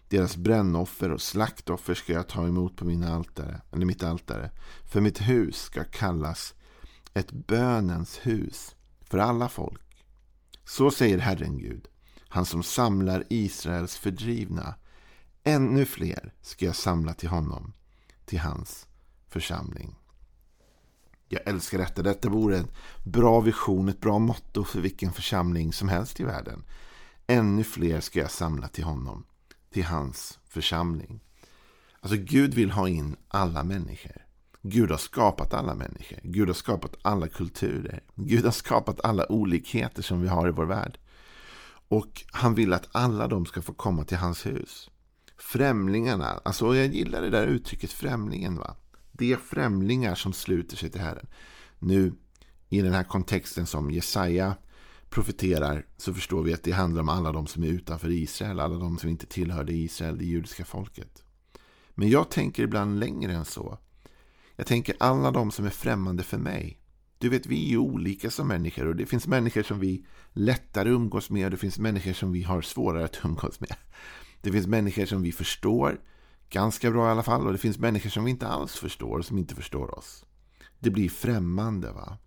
Deras 0.09 0.37
brännoffer 0.37 1.11
och 1.11 1.23
slaktoffer 1.23 1.95
ska 1.95 2.13
jag 2.13 2.29
ta 2.29 2.47
emot 2.47 2.77
på 2.77 2.85
mina 2.85 3.15
altare, 3.15 3.61
eller 3.73 3.87
mitt 3.87 4.03
altare. 4.03 4.51
För 4.85 5.01
mitt 5.01 5.21
hus 5.21 5.57
ska 5.57 5.85
kallas 5.85 6.55
ett 7.15 7.33
bönens 7.33 8.19
hus 8.23 8.75
för 9.01 9.19
alla 9.19 9.49
folk. 9.49 10.05
Så 10.65 10.91
säger 10.91 11.19
Herren 11.19 11.59
Gud 11.59 11.89
han 12.37 12.47
som 12.47 12.63
samlar 12.63 13.25
Israels 13.31 13.97
fördrivna. 13.97 14.75
Ännu 15.45 15.85
fler 15.85 16.35
ska 16.43 16.65
jag 16.65 16.77
samla 16.77 17.15
till 17.15 17.29
honom, 17.29 17.73
till 18.25 18.39
hans 18.39 18.87
församling. 19.29 19.95
Jag 21.29 21.41
älskar 21.47 21.79
detta. 21.79 22.03
Detta 22.03 22.29
vore 22.29 22.59
en 22.59 22.69
bra 23.05 23.41
vision, 23.41 23.89
ett 23.89 24.01
bra 24.01 24.19
motto 24.19 24.65
för 24.65 24.81
vilken 24.81 25.13
församling 25.13 25.73
som 25.73 25.89
helst 25.89 26.21
i 26.21 26.25
världen. 26.25 26.65
Ännu 27.27 27.65
fler 27.65 28.01
ska 28.01 28.19
jag 28.19 28.31
samla 28.31 28.69
till 28.69 28.85
honom, 28.85 29.25
till 29.77 29.85
hans 29.85 30.39
församling. 30.49 31.21
Alltså 32.01 32.17
Gud 32.19 32.55
vill 32.55 32.71
ha 32.71 32.89
in 32.89 33.17
alla 33.29 33.65
människor. 33.65 34.27
Gud 34.63 34.91
har 34.91 34.99
skapat 34.99 35.55
alla 35.55 35.75
människor. 35.75 36.19
Gud 36.23 36.49
har 36.49 36.55
skapat 36.55 36.97
alla 37.03 37.29
kulturer. 37.29 38.03
Gud 38.15 38.45
har 38.45 38.53
skapat 38.53 39.01
alla 39.05 39.33
olikheter 39.33 40.03
som 40.03 40.23
vi 40.23 40.29
har 40.29 40.49
i 40.49 40.51
vår 40.51 40.65
värld. 40.65 40.99
Och 41.89 42.25
han 42.31 42.55
vill 42.55 42.73
att 42.73 42.89
alla 42.93 43.29
de 43.29 43.47
ska 43.47 43.63
få 43.63 43.73
komma 43.73 44.05
till 44.05 44.17
hans 44.17 44.47
hus. 44.47 44.91
Främlingarna, 45.39 46.41
alltså 46.45 46.77
jag 46.77 46.87
gillar 46.87 47.23
det 47.23 47.31
där 47.31 47.47
uttrycket 47.47 47.93
främlingen. 47.93 48.57
va. 48.57 48.77
Det 49.13 49.33
är 49.33 49.37
främlingar 49.37 50.15
som 50.15 50.33
sluter 50.33 50.77
sig 50.77 50.91
till 50.91 51.01
Herren. 51.01 51.27
Nu 51.79 52.13
i 52.69 52.81
den 52.83 52.93
här 52.93 53.05
kontexten 53.05 53.67
som 53.67 53.91
Jesaja 53.91 54.57
profeterar 55.11 55.87
så 55.97 56.15
förstår 56.15 56.43
vi 56.43 56.55
att 56.55 56.63
det 56.63 56.73
handlar 56.73 57.01
om 57.01 57.09
alla 57.09 57.33
de 57.33 57.47
som 57.47 57.65
är 57.65 57.69
utanför 57.69 58.11
Israel. 58.11 58.61
Alla 58.61 58.79
de 58.79 58.99
som 58.99 59.11
inte 59.11 59.27
tillhörde 59.27 59.73
Israel, 59.73 60.19
det 60.19 60.25
judiska 60.25 60.65
folket. 60.65 61.23
Men 61.95 62.11
jag 62.11 62.31
tänker 62.31 62.63
ibland 62.63 63.01
längre 63.01 63.33
än 63.33 63.45
så. 63.45 63.79
Jag 64.57 64.67
tänker 64.67 64.97
alla 65.01 65.31
de 65.31 65.51
som 65.51 65.67
är 65.67 65.71
främmande 65.71 66.23
för 66.23 66.39
mig. 66.39 66.81
Du 67.19 67.29
vet, 67.29 67.47
vi 67.47 67.65
är 67.65 67.69
ju 67.69 67.79
olika 67.79 68.31
som 68.31 68.49
människor 68.49 68.87
och 68.87 68.97
det 68.97 69.07
finns 69.07 69.27
människor 69.27 69.63
som 69.63 69.81
vi 69.81 70.07
lättare 70.33 70.91
umgås 70.91 71.31
med 71.31 71.45
och 71.45 71.51
det 71.51 71.57
finns 71.57 71.79
människor 71.79 72.13
som 72.13 72.33
vi 72.33 72.43
har 72.43 72.63
svårare 72.63 73.05
att 73.05 73.21
umgås 73.25 73.61
med. 73.61 73.75
Det 74.41 74.53
finns 74.53 74.67
människor 74.67 75.07
som 75.07 75.23
vi 75.23 75.33
förstår 75.33 76.01
ganska 76.51 76.91
bra 76.91 77.09
i 77.09 77.11
alla 77.11 77.23
fall 77.23 77.47
och 77.47 77.53
det 77.53 77.59
finns 77.59 77.79
människor 77.79 78.11
som 78.11 78.25
vi 78.25 78.31
inte 78.31 78.47
alls 78.47 78.77
förstår 78.77 79.19
och 79.19 79.25
som 79.25 79.39
inte 79.39 79.55
förstår 79.55 79.99
oss. 79.99 80.25
Det 80.79 80.91
blir 80.91 81.09
främmande 81.09 81.93
va. 81.93 82.19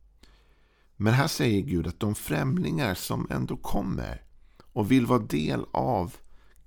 Men 1.02 1.14
här 1.14 1.28
säger 1.28 1.62
Gud 1.62 1.88
att 1.88 2.00
de 2.00 2.16
främlingar 2.16 2.94
som 2.94 3.28
ändå 3.30 3.58
kommer 3.58 4.24
och 4.74 4.92
vill 4.92 5.06
vara 5.06 5.20
del 5.20 5.66
av 5.72 6.16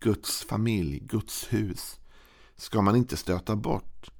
Guds 0.00 0.44
familj, 0.44 0.98
Guds 0.98 1.52
hus, 1.52 2.00
ska 2.56 2.82
man 2.82 2.96
inte 2.96 3.16
stöta 3.16 3.56
bort. 3.56 4.10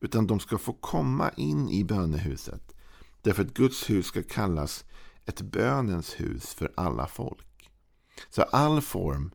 Utan 0.00 0.26
de 0.26 0.40
ska 0.40 0.58
få 0.58 0.72
komma 0.72 1.30
in 1.36 1.68
i 1.68 1.84
bönehuset. 1.84 2.74
Därför 3.22 3.42
att 3.42 3.54
Guds 3.54 3.90
hus 3.90 4.06
ska 4.06 4.22
kallas 4.22 4.84
ett 5.26 5.40
bönens 5.40 6.20
hus 6.20 6.54
för 6.54 6.72
alla 6.76 7.06
folk. 7.06 7.70
Så 8.30 8.42
all 8.42 8.80
form 8.80 9.30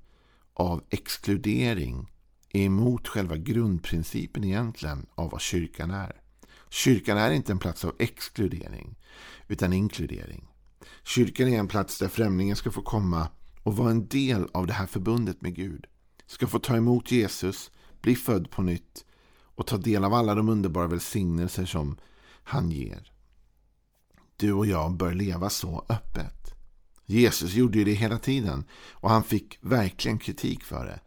av 0.54 0.84
exkludering 0.90 2.12
är 2.50 2.62
emot 2.62 3.08
själva 3.08 3.38
grundprincipen 3.38 4.44
egentligen 4.44 5.06
av 5.16 5.32
vad 5.32 5.42
kyrkan 5.42 5.92
är. 5.92 6.22
Kyrkan 6.70 7.18
är 7.18 7.32
inte 7.32 7.52
en 7.52 7.60
plats 7.60 7.86
av 7.86 7.96
exkludering 8.00 8.99
utan 9.48 9.74
inkludering. 9.74 10.48
Kyrkan 11.04 11.48
är 11.48 11.60
en 11.60 11.68
plats 11.68 12.00
där 12.00 12.08
främlingen 12.08 12.56
ska 12.56 12.72
få 12.72 12.82
komma 12.82 13.28
och 13.64 13.78
vara 13.78 13.92
en 13.92 14.08
del 14.08 14.48
av 14.54 14.68
det 14.68 14.74
här 14.74 14.86
förbundet 14.86 15.42
med 15.42 15.56
Gud. 15.56 15.86
Ska 16.26 16.48
få 16.48 16.60
ta 16.60 16.76
emot 16.76 17.12
Jesus, 17.12 17.72
bli 18.02 18.16
född 18.16 18.52
på 18.52 18.62
nytt 18.62 19.06
och 19.56 19.68
ta 19.68 19.78
del 19.78 20.04
av 20.04 20.14
alla 20.14 20.36
de 20.36 20.50
underbara 20.50 20.88
välsignelser 20.88 21.66
som 21.66 21.98
han 22.44 22.72
ger. 22.72 23.12
Du 24.38 24.54
och 24.54 24.66
jag 24.66 24.94
bör 24.94 25.14
leva 25.14 25.50
så 25.50 25.86
öppet. 25.90 26.56
Jesus 27.06 27.54
gjorde 27.54 27.78
ju 27.78 27.84
det 27.84 27.94
hela 27.94 28.18
tiden 28.18 28.64
och 28.92 29.10
han 29.10 29.24
fick 29.24 29.58
verkligen 29.62 30.20
kritik 30.20 30.64
för 30.64 30.86
det. 30.86 31.00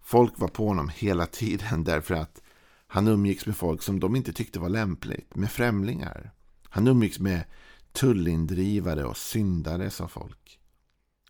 Folk 0.00 0.38
var 0.38 0.48
på 0.48 0.66
honom 0.68 0.90
hela 0.94 1.26
tiden 1.26 1.84
därför 1.84 2.14
att 2.14 2.42
han 2.86 3.08
umgicks 3.08 3.46
med 3.46 3.56
folk 3.56 3.82
som 3.82 4.00
de 4.00 4.16
inte 4.16 4.32
tyckte 4.32 4.58
var 4.58 4.68
lämpligt, 4.68 5.36
med 5.36 5.50
främlingar. 5.50 6.32
Han 6.68 6.88
umgicks 6.88 7.18
med 7.18 7.44
tullindrivare 7.92 9.04
och 9.04 9.16
syndare, 9.16 9.90
sa 9.90 10.08
folk. 10.08 10.58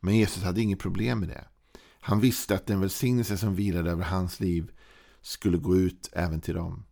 Men 0.00 0.16
Jesus 0.16 0.42
hade 0.42 0.60
inget 0.60 0.78
problem 0.78 1.20
med 1.20 1.28
det. 1.28 1.44
Han 2.00 2.20
visste 2.20 2.54
att 2.54 2.66
den 2.66 2.80
välsignelse 2.80 3.36
som 3.36 3.54
vilade 3.54 3.90
över 3.90 4.04
hans 4.04 4.40
liv 4.40 4.70
skulle 5.20 5.58
gå 5.58 5.76
ut 5.76 6.10
även 6.12 6.40
till 6.40 6.54
dem. 6.54 6.84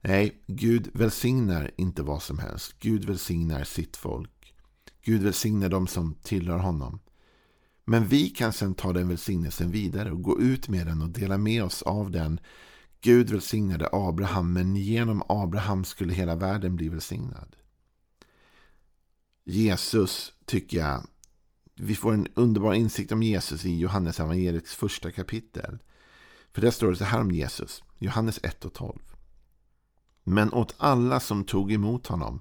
Nej, 0.00 0.42
Gud 0.46 0.90
välsignar 0.92 1.70
inte 1.76 2.02
vad 2.02 2.22
som 2.22 2.38
helst. 2.38 2.74
Gud 2.78 3.04
välsignar 3.04 3.64
sitt 3.64 3.96
folk. 3.96 4.54
Gud 5.02 5.22
välsignar 5.22 5.68
dem 5.68 5.86
som 5.86 6.14
tillhör 6.22 6.58
honom. 6.58 7.00
Men 7.84 8.08
vi 8.08 8.28
kan 8.28 8.52
sedan 8.52 8.74
ta 8.74 8.92
den 8.92 9.08
välsignelsen 9.08 9.70
vidare 9.70 10.12
och 10.12 10.22
gå 10.22 10.40
ut 10.40 10.68
med 10.68 10.86
den 10.86 11.02
och 11.02 11.08
dela 11.08 11.38
med 11.38 11.64
oss 11.64 11.82
av 11.82 12.10
den. 12.10 12.40
Gud 13.04 13.30
välsignade 13.30 13.88
Abraham, 13.92 14.52
men 14.52 14.76
genom 14.76 15.22
Abraham 15.28 15.84
skulle 15.84 16.12
hela 16.12 16.34
världen 16.34 16.76
bli 16.76 16.88
välsignad. 16.88 17.56
Jesus 19.44 20.32
tycker 20.44 20.78
jag 20.78 21.06
vi 21.74 21.94
får 21.94 22.12
en 22.12 22.28
underbar 22.34 22.74
insikt 22.74 23.12
om 23.12 23.22
Jesus 23.22 23.64
i 23.64 23.78
Johannes 23.78 24.20
evangeliets 24.20 24.74
första 24.74 25.10
kapitel. 25.10 25.78
För 26.52 26.60
där 26.60 26.70
står 26.70 26.90
det 26.90 26.96
så 26.96 27.04
här 27.04 27.20
om 27.20 27.30
Jesus, 27.30 27.82
Johannes 27.98 28.40
1 28.42 28.64
och 28.64 28.72
12. 28.72 28.98
Men 30.22 30.52
åt 30.52 30.74
alla 30.78 31.20
som 31.20 31.44
tog 31.44 31.72
emot 31.72 32.06
honom 32.06 32.40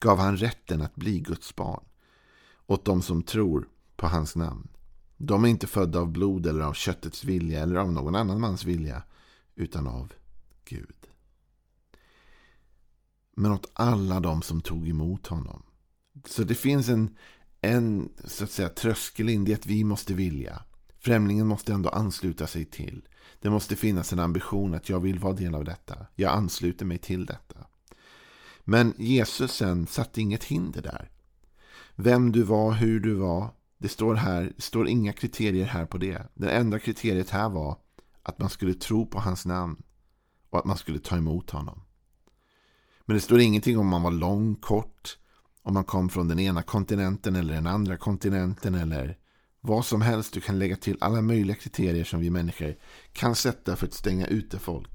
gav 0.00 0.18
han 0.18 0.36
rätten 0.36 0.82
att 0.82 0.94
bli 0.94 1.20
Guds 1.20 1.56
barn. 1.56 1.84
Åt 2.66 2.84
dem 2.84 3.02
som 3.02 3.22
tror 3.22 3.68
på 3.96 4.06
hans 4.06 4.36
namn. 4.36 4.68
De 5.16 5.44
är 5.44 5.48
inte 5.48 5.66
födda 5.66 5.98
av 6.00 6.12
blod 6.12 6.46
eller 6.46 6.60
av 6.60 6.72
köttets 6.72 7.24
vilja 7.24 7.62
eller 7.62 7.76
av 7.76 7.92
någon 7.92 8.14
annan 8.14 8.40
mans 8.40 8.64
vilja, 8.64 9.02
utan 9.58 9.86
av 9.86 10.12
Gud. 10.64 11.06
Men 13.36 13.52
åt 13.52 13.70
alla 13.72 14.20
de 14.20 14.42
som 14.42 14.60
tog 14.60 14.88
emot 14.88 15.26
honom. 15.26 15.62
Så 16.24 16.44
det 16.44 16.54
finns 16.54 16.88
en, 16.88 17.16
en 17.60 18.12
så 18.24 18.44
att 18.44 18.50
säga, 18.50 18.68
tröskel 18.68 19.28
in 19.28 19.44
Det 19.44 19.54
att 19.54 19.66
vi 19.66 19.84
måste 19.84 20.14
vilja. 20.14 20.62
Främlingen 20.98 21.46
måste 21.46 21.72
ändå 21.72 21.88
ansluta 21.88 22.46
sig 22.46 22.64
till. 22.64 23.08
Det 23.40 23.50
måste 23.50 23.76
finnas 23.76 24.12
en 24.12 24.18
ambition 24.18 24.74
att 24.74 24.88
jag 24.88 25.00
vill 25.00 25.18
vara 25.18 25.32
del 25.32 25.54
av 25.54 25.64
detta. 25.64 26.06
Jag 26.14 26.32
ansluter 26.32 26.84
mig 26.84 26.98
till 26.98 27.26
detta. 27.26 27.66
Men 28.64 28.94
Jesus 28.96 29.52
sen 29.52 29.86
satte 29.86 30.20
inget 30.20 30.44
hinder 30.44 30.82
där. 30.82 31.10
Vem 31.94 32.32
du 32.32 32.42
var, 32.42 32.72
hur 32.72 33.00
du 33.00 33.14
var. 33.14 33.50
Det 33.78 33.88
står 33.88 34.14
här, 34.14 34.52
det 34.56 34.62
står 34.62 34.88
inga 34.88 35.12
kriterier 35.12 35.66
här 35.66 35.86
på 35.86 35.98
det. 35.98 36.22
Det 36.34 36.50
enda 36.50 36.78
kriteriet 36.78 37.30
här 37.30 37.48
var 37.48 37.78
att 38.28 38.38
man 38.38 38.50
skulle 38.50 38.74
tro 38.74 39.06
på 39.06 39.20
hans 39.20 39.46
namn 39.46 39.82
och 40.50 40.58
att 40.58 40.64
man 40.64 40.76
skulle 40.76 40.98
ta 40.98 41.16
emot 41.16 41.50
honom. 41.50 41.82
Men 43.04 43.14
det 43.14 43.20
står 43.20 43.40
ingenting 43.40 43.78
om 43.78 43.86
man 43.86 44.02
var 44.02 44.10
lång, 44.10 44.54
kort, 44.54 45.18
om 45.62 45.74
man 45.74 45.84
kom 45.84 46.08
från 46.08 46.28
den 46.28 46.38
ena 46.38 46.62
kontinenten 46.62 47.36
eller 47.36 47.54
den 47.54 47.66
andra 47.66 47.96
kontinenten 47.96 48.74
eller 48.74 49.18
vad 49.60 49.84
som 49.84 50.00
helst. 50.00 50.32
Du 50.32 50.40
kan 50.40 50.58
lägga 50.58 50.76
till 50.76 50.96
alla 51.00 51.20
möjliga 51.22 51.56
kriterier 51.56 52.04
som 52.04 52.20
vi 52.20 52.30
människor 52.30 52.76
kan 53.12 53.34
sätta 53.34 53.76
för 53.76 53.86
att 53.86 53.94
stänga 53.94 54.26
ute 54.26 54.58
folk. 54.58 54.90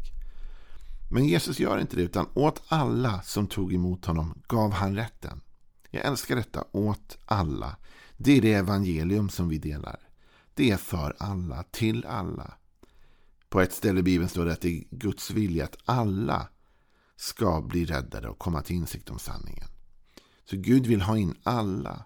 Men 1.12 1.25
Jesus 1.25 1.60
gör 1.60 1.80
inte 1.80 1.96
det 1.96 2.02
utan 2.02 2.28
åt 2.34 2.63
alla 2.68 3.22
som 3.22 3.48
tog 3.48 3.74
emot 3.74 4.06
honom 4.06 4.42
gav 4.48 4.72
han 4.72 4.96
rätten. 4.96 5.42
Jag 5.90 6.06
älskar 6.06 6.36
detta, 6.36 6.63
åt 6.72 7.18
alla. 7.25 7.75
Det 8.18 8.38
är 8.38 8.42
det 8.42 8.54
evangelium 8.54 9.30
som 9.30 9.50
vi 9.50 9.58
delar. 9.58 10.00
Det 10.54 10.72
är 10.72 10.78
för 10.78 11.16
alla, 11.20 11.63
till 11.63 12.06
alla. 12.06 12.58
På 13.54 13.62
ett 13.62 13.74
ställe 13.74 14.00
i 14.00 14.04
Bibeln 14.04 14.30
står 14.30 14.46
det 14.46 14.54
att 14.54 14.62
det 14.62 14.78
är 14.78 14.84
Guds 14.90 15.32
vilja 15.32 15.64
att 15.64 15.78
alla 15.86 16.48
ska 17.16 17.62
bli 17.62 17.86
räddade 17.86 18.30
och 18.30 18.40
komma 18.40 18.62
till 18.62 18.76
insikt 18.76 19.10
om 19.10 19.20
sanningen. 19.20 19.68
Så 20.46 20.58
Gud 20.58 20.88
vill 20.88 21.02
ha 21.02 21.18
in 21.18 21.36
alla. 21.44 22.06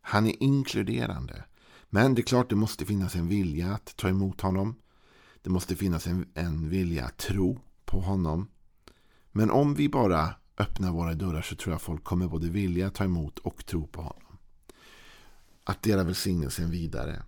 Han 0.00 0.26
är 0.26 0.42
inkluderande. 0.42 1.44
Men 1.90 2.14
det 2.14 2.20
är 2.20 2.24
klart 2.24 2.50
det 2.50 2.56
måste 2.56 2.84
finnas 2.84 3.14
en 3.14 3.28
vilja 3.28 3.74
att 3.74 3.96
ta 3.96 4.08
emot 4.08 4.40
honom. 4.40 4.74
Det 5.42 5.50
måste 5.50 5.76
finnas 5.76 6.06
en, 6.06 6.28
en 6.34 6.68
vilja 6.68 7.04
att 7.04 7.16
tro 7.16 7.60
på 7.84 8.00
honom. 8.00 8.48
Men 9.32 9.50
om 9.50 9.74
vi 9.74 9.88
bara 9.88 10.34
öppnar 10.58 10.92
våra 10.92 11.14
dörrar 11.14 11.42
så 11.42 11.56
tror 11.56 11.74
jag 11.74 11.82
folk 11.82 12.04
kommer 12.04 12.28
både 12.28 12.48
vilja 12.48 12.90
ta 12.90 13.04
emot 13.04 13.38
och 13.38 13.66
tro 13.66 13.86
på 13.86 14.02
honom. 14.02 14.38
Att 15.64 15.82
dela 15.82 16.04
välsignelsen 16.04 16.70
vidare. 16.70 17.22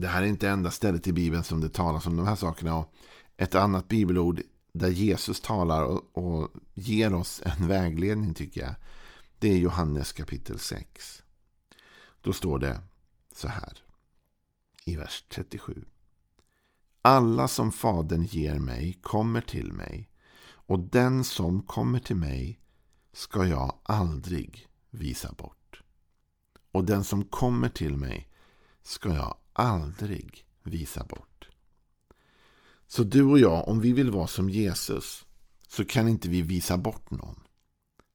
Det 0.00 0.08
här 0.08 0.22
är 0.22 0.26
inte 0.26 0.48
enda 0.48 0.70
stället 0.70 1.06
i 1.06 1.12
Bibeln 1.12 1.44
som 1.44 1.60
det 1.60 1.68
talas 1.68 2.06
om 2.06 2.16
de 2.16 2.26
här 2.26 2.36
sakerna. 2.36 2.76
Och 2.76 2.92
ett 3.36 3.54
annat 3.54 3.88
bibelord 3.88 4.42
där 4.72 4.88
Jesus 4.88 5.40
talar 5.40 5.82
och, 5.82 6.18
och 6.18 6.50
ger 6.74 7.14
oss 7.14 7.42
en 7.44 7.68
vägledning 7.68 8.34
tycker 8.34 8.60
jag. 8.60 8.74
Det 9.38 9.48
är 9.48 9.56
Johannes 9.56 10.12
kapitel 10.12 10.58
6. 10.58 11.22
Då 12.20 12.32
står 12.32 12.58
det 12.58 12.80
så 13.34 13.48
här 13.48 13.78
i 14.84 14.96
vers 14.96 15.24
37. 15.28 15.84
Alla 17.02 17.48
som 17.48 17.72
Fadern 17.72 18.22
ger 18.22 18.58
mig 18.58 18.98
kommer 19.02 19.40
till 19.40 19.72
mig 19.72 20.10
och 20.42 20.78
den 20.78 21.24
som 21.24 21.62
kommer 21.62 21.98
till 21.98 22.16
mig 22.16 22.60
ska 23.12 23.46
jag 23.46 23.74
aldrig 23.82 24.68
visa 24.90 25.32
bort. 25.32 25.82
Och 26.72 26.84
den 26.84 27.04
som 27.04 27.24
kommer 27.24 27.68
till 27.68 27.96
mig 27.96 28.28
ska 28.82 29.14
jag 29.14 29.36
aldrig 29.60 30.44
visa 30.62 31.04
bort. 31.04 31.48
Så 32.86 33.02
du 33.02 33.22
och 33.22 33.38
jag, 33.38 33.68
om 33.68 33.80
vi 33.80 33.92
vill 33.92 34.10
vara 34.10 34.26
som 34.26 34.50
Jesus 34.50 35.24
så 35.68 35.84
kan 35.84 36.08
inte 36.08 36.28
vi 36.28 36.42
visa 36.42 36.78
bort 36.78 37.10
någon. 37.10 37.40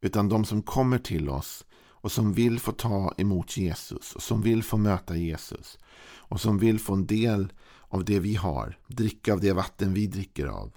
Utan 0.01 0.29
de 0.29 0.45
som 0.45 0.61
kommer 0.61 0.97
till 0.97 1.29
oss 1.29 1.65
och 1.87 2.11
som 2.11 2.33
vill 2.33 2.59
få 2.59 2.71
ta 2.71 3.13
emot 3.17 3.57
Jesus 3.57 4.15
och 4.15 4.23
som 4.23 4.41
vill 4.41 4.63
få 4.63 4.77
möta 4.77 5.17
Jesus 5.17 5.77
och 6.05 6.41
som 6.41 6.57
vill 6.57 6.79
få 6.79 6.93
en 6.93 7.07
del 7.07 7.53
av 7.87 8.05
det 8.05 8.19
vi 8.19 8.35
har, 8.35 8.79
dricka 8.87 9.33
av 9.33 9.39
det 9.41 9.53
vatten 9.53 9.93
vi 9.93 10.07
dricker 10.07 10.45
av. 10.45 10.75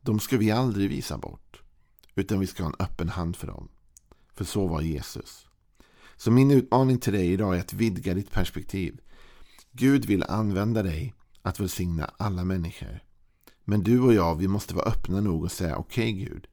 De 0.00 0.20
ska 0.20 0.36
vi 0.36 0.50
aldrig 0.50 0.90
visa 0.90 1.18
bort, 1.18 1.62
utan 2.14 2.40
vi 2.40 2.46
ska 2.46 2.62
ha 2.62 2.70
en 2.70 2.86
öppen 2.86 3.08
hand 3.08 3.36
för 3.36 3.46
dem. 3.46 3.68
För 4.34 4.44
så 4.44 4.66
var 4.66 4.80
Jesus. 4.80 5.46
Så 6.16 6.30
min 6.30 6.50
utmaning 6.50 6.98
till 6.98 7.12
dig 7.12 7.32
idag 7.32 7.56
är 7.56 7.60
att 7.60 7.72
vidga 7.72 8.14
ditt 8.14 8.30
perspektiv. 8.30 9.00
Gud 9.78 10.04
vill 10.04 10.22
använda 10.22 10.82
dig 10.82 11.14
att 11.42 11.60
välsigna 11.60 12.10
alla 12.16 12.44
människor. 12.44 13.00
Men 13.64 13.82
du 13.82 14.00
och 14.00 14.14
jag, 14.14 14.34
vi 14.34 14.48
måste 14.48 14.74
vara 14.74 14.88
öppna 14.88 15.20
nog 15.20 15.44
och 15.44 15.52
säga 15.52 15.76
okej 15.76 16.12
okay, 16.12 16.24
Gud, 16.24 16.46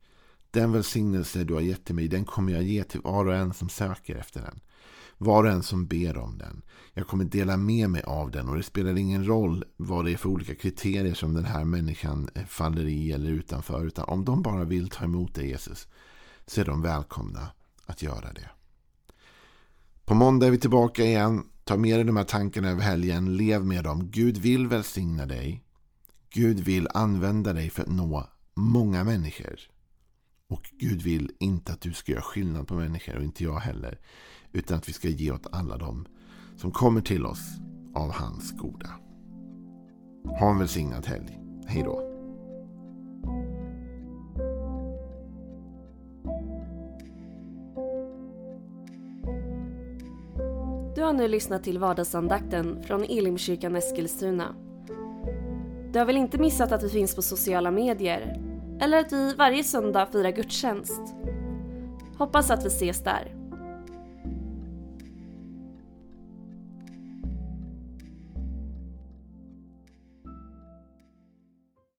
den 0.52 0.72
välsignelse 0.72 1.44
du 1.44 1.54
har 1.54 1.62
gett 1.62 1.86
till 1.86 1.96
mig, 1.96 2.08
den 2.08 2.26
kommer 2.26 2.54
jag 2.54 2.64
ge 2.64 2.84
till 2.84 3.02
var 3.02 3.26
och 3.26 3.36
en 3.36 3.54
som 3.54 3.70
söker 3.70 4.16
efter 4.16 4.42
den. 4.42 4.60
Var 5.18 5.44
och 5.44 5.50
en 5.50 5.64
som 5.64 5.88
ber 5.88 6.18
om 6.18 6.38
den. 6.38 6.62
Jag 6.94 7.08
kommer 7.08 7.26
dela 7.26 7.58
med 7.58 7.90
mig 7.90 8.04
av 8.04 8.32
den 8.32 8.50
och 8.50 8.56
det 8.56 8.64
spelar 8.64 8.98
ingen 8.98 9.28
roll 9.28 9.66
vad 9.78 10.06
det 10.06 10.12
är 10.12 10.18
för 10.18 10.30
olika 10.30 10.56
kriterier 10.56 11.14
som 11.14 11.34
den 11.34 11.46
här 11.46 11.64
människan 11.64 12.30
eh, 12.36 12.46
faller 12.46 12.86
i 12.86 13.12
eller 13.12 13.30
utanför. 13.30 13.86
Utan 13.86 14.06
om 14.06 14.26
de 14.26 14.42
bara 14.42 14.64
vill 14.64 14.90
ta 14.90 15.04
emot 15.04 15.36
dig 15.36 15.48
Jesus 15.48 15.88
så 16.46 16.62
är 16.62 16.66
de 16.66 16.82
välkomna 16.82 17.48
att 17.86 18.02
göra 18.02 18.34
det. 18.34 18.50
På 20.06 20.14
måndag 20.14 20.48
är 20.48 20.52
vi 20.52 20.58
tillbaka 20.58 21.04
igen. 21.04 21.44
Ta 21.64 21.78
med 21.78 21.98
dig 21.98 22.04
de 22.04 22.18
här 22.18 22.24
tankarna 22.24 22.70
över 22.70 22.82
helgen. 22.82 23.38
Lev 23.38 23.66
med 23.66 23.84
dem. 23.84 24.10
Gud 24.12 24.38
vill 24.38 24.68
välsigna 24.68 25.26
dig. 25.26 25.64
Gud 26.30 26.60
vill 26.60 26.88
använda 26.94 27.54
dig 27.54 27.70
för 27.70 27.84
att 27.84 27.90
nå 27.90 28.28
många 28.54 29.04
människor. 29.04 29.60
Och 30.50 30.70
Gud 30.80 31.02
vill 31.02 31.32
inte 31.40 31.74
att 31.74 31.82
du 31.82 31.94
ska 31.94 32.12
göra 32.12 32.22
skillnad 32.22 32.68
på 32.68 32.74
människor 32.74 33.16
och 33.16 33.24
inte 33.24 33.44
jag 33.44 33.60
heller. 33.60 34.00
Utan 34.52 34.78
att 34.78 34.90
vi 34.90 34.94
ska 34.94 35.08
ge 35.08 35.32
åt 35.32 35.48
alla 35.52 35.78
dem 35.78 36.08
som 36.58 36.72
kommer 36.72 37.02
till 37.02 37.26
oss 37.26 37.58
av 37.96 38.12
hans 38.12 38.52
goda. 38.52 38.90
Ha 40.40 40.52
en 40.52 40.60
välsignad 40.60 41.06
helg. 41.06 41.40
Hej 41.68 41.84
då. 41.84 42.13
Du 51.04 51.08
har 51.08 51.14
nu 51.14 51.28
lyssnat 51.28 51.64
till 51.64 51.80
vardagsandakten 51.80 52.84
från 52.84 53.04
Elimkyrkan 53.04 53.76
Eskilstuna. 53.76 54.56
Du 55.92 56.00
har 56.00 56.06
väl 56.06 56.18
inte 56.18 56.38
missat 56.38 56.72
att 56.72 56.84
vi 56.84 56.90
finns 56.90 57.16
på 57.16 57.22
sociala 57.22 57.72
medier? 57.72 58.42
Eller 58.82 59.00
att 59.00 59.12
vi 59.12 59.34
varje 59.34 59.64
söndag 59.64 60.06
firar 60.12 60.32
gudstjänst? 60.32 61.02
Hoppas 62.18 62.52
att 62.52 62.66
vi 62.66 62.68
ses 62.68 63.04
där. 63.04 63.36